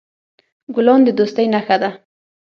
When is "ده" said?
1.81-1.89